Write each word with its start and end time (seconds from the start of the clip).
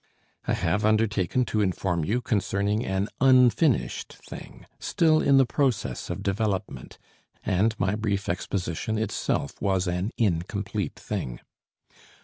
I 0.47 0.53
have 0.53 0.83
undertaken 0.83 1.45
to 1.45 1.61
inform 1.61 2.03
you 2.05 2.21
concerning 2.21 2.83
an 2.83 3.07
unfinished 3.19 4.13
thing, 4.13 4.65
still 4.79 5.21
in 5.21 5.37
the 5.37 5.45
process 5.45 6.09
of 6.09 6.23
development, 6.23 6.97
and 7.43 7.75
my 7.79 7.93
brief 7.93 8.27
exposition 8.27 8.97
itself 8.97 9.61
was 9.61 9.85
an 9.87 10.09
incomplete 10.17 10.95
thing. 10.95 11.39